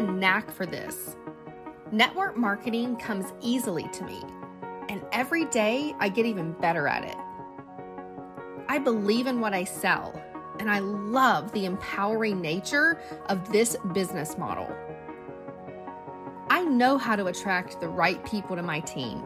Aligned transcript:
knack 0.00 0.50
for 0.50 0.66
this. 0.66 1.16
Network 1.92 2.36
marketing 2.36 2.96
comes 2.96 3.32
easily 3.40 3.88
to 3.92 4.04
me, 4.04 4.22
and 4.88 5.02
every 5.12 5.44
day 5.46 5.94
I 6.00 6.08
get 6.08 6.26
even 6.26 6.52
better 6.52 6.88
at 6.88 7.04
it. 7.04 7.16
I 8.68 8.78
believe 8.78 9.26
in 9.26 9.40
what 9.40 9.54
I 9.54 9.64
sell, 9.64 10.20
and 10.58 10.70
I 10.70 10.80
love 10.80 11.52
the 11.52 11.64
empowering 11.64 12.40
nature 12.40 13.00
of 13.26 13.52
this 13.52 13.76
business 13.92 14.36
model. 14.36 14.68
I 16.48 16.64
know 16.64 16.98
how 16.98 17.16
to 17.16 17.26
attract 17.26 17.80
the 17.80 17.88
right 17.88 18.24
people 18.24 18.56
to 18.56 18.62
my 18.62 18.80
team. 18.80 19.22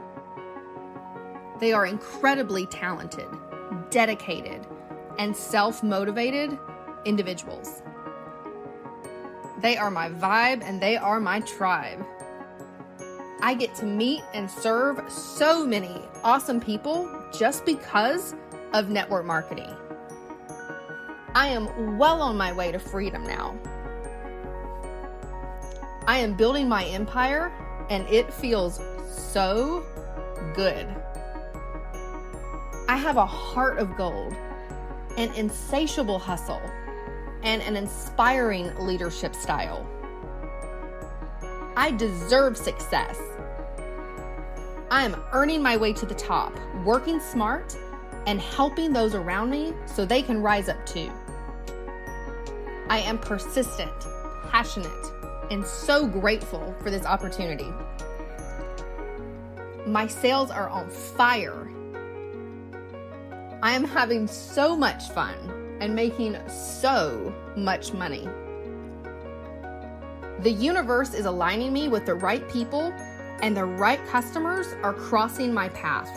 They 1.60 1.72
are 1.72 1.86
incredibly 1.86 2.66
talented, 2.66 3.28
dedicated, 3.90 4.66
and 5.18 5.36
self 5.36 5.82
motivated 5.82 6.58
individuals. 7.04 7.82
They 9.60 9.76
are 9.76 9.90
my 9.90 10.08
vibe 10.08 10.62
and 10.62 10.80
they 10.80 10.96
are 10.96 11.20
my 11.20 11.40
tribe. 11.40 12.04
I 13.42 13.54
get 13.54 13.74
to 13.76 13.86
meet 13.86 14.22
and 14.34 14.50
serve 14.50 15.00
so 15.10 15.66
many 15.66 16.02
awesome 16.22 16.60
people 16.60 17.08
just 17.36 17.64
because 17.64 18.34
of 18.72 18.88
network 18.88 19.24
marketing. 19.24 19.74
I 21.34 21.48
am 21.48 21.98
well 21.98 22.20
on 22.22 22.36
my 22.36 22.52
way 22.52 22.72
to 22.72 22.78
freedom 22.78 23.22
now. 23.24 23.58
I 26.06 26.18
am 26.18 26.34
building 26.34 26.68
my 26.68 26.84
empire 26.86 27.52
and 27.88 28.06
it 28.08 28.32
feels 28.32 28.80
so 29.10 29.84
good. 30.54 30.86
I 32.88 32.96
have 32.96 33.16
a 33.16 33.26
heart 33.26 33.78
of 33.78 33.96
gold, 33.96 34.34
an 35.16 35.32
insatiable 35.34 36.18
hustle, 36.18 36.60
and 37.42 37.62
an 37.62 37.76
inspiring 37.76 38.74
leadership 38.78 39.34
style. 39.34 39.86
I 41.76 41.92
deserve 41.92 42.56
success. 42.56 43.18
I 44.90 45.04
am 45.04 45.16
earning 45.32 45.62
my 45.62 45.76
way 45.76 45.92
to 45.94 46.04
the 46.04 46.14
top, 46.14 46.52
working 46.84 47.20
smart, 47.20 47.76
and 48.26 48.40
helping 48.40 48.92
those 48.92 49.14
around 49.14 49.50
me 49.50 49.72
so 49.86 50.04
they 50.04 50.22
can 50.22 50.42
rise 50.42 50.68
up 50.68 50.84
too. 50.84 51.10
I 52.88 52.98
am 52.98 53.18
persistent, 53.18 53.92
passionate, 54.50 54.90
and 55.50 55.64
so 55.64 56.06
grateful 56.06 56.74
for 56.82 56.90
this 56.90 57.06
opportunity. 57.06 57.72
My 59.86 60.06
sales 60.06 60.50
are 60.50 60.68
on 60.68 60.90
fire. 60.90 61.70
I 63.62 63.72
am 63.72 63.84
having 63.84 64.26
so 64.26 64.76
much 64.76 65.08
fun 65.10 65.59
and 65.80 65.94
making 65.94 66.36
so 66.48 67.34
much 67.56 67.92
money. 67.92 68.28
The 70.40 70.50
universe 70.50 71.12
is 71.12 71.26
aligning 71.26 71.72
me 71.72 71.88
with 71.88 72.06
the 72.06 72.14
right 72.14 72.48
people, 72.50 72.92
and 73.42 73.56
the 73.56 73.64
right 73.64 74.04
customers 74.06 74.68
are 74.82 74.94
crossing 74.94 75.52
my 75.52 75.68
path. 75.70 76.10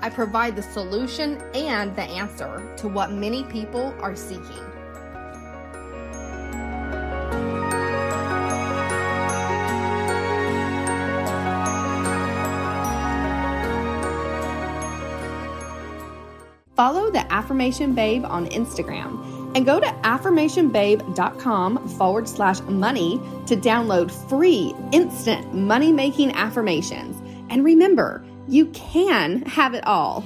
I 0.00 0.10
provide 0.10 0.54
the 0.54 0.62
solution 0.62 1.38
and 1.54 1.94
the 1.96 2.02
answer 2.02 2.74
to 2.76 2.88
what 2.88 3.10
many 3.10 3.42
people 3.44 3.94
are 4.00 4.14
seeking. 4.14 4.64
Follow 16.78 17.10
the 17.10 17.26
Affirmation 17.32 17.92
Babe 17.92 18.24
on 18.24 18.46
Instagram 18.50 19.52
and 19.56 19.66
go 19.66 19.80
to 19.80 19.86
affirmationbabe.com 19.86 21.88
forward 21.88 22.28
slash 22.28 22.60
money 22.60 23.20
to 23.48 23.56
download 23.56 24.12
free 24.28 24.72
instant 24.92 25.52
money 25.52 25.90
making 25.90 26.30
affirmations. 26.34 27.20
And 27.50 27.64
remember, 27.64 28.24
you 28.46 28.66
can 28.66 29.42
have 29.42 29.74
it 29.74 29.84
all. 29.88 30.22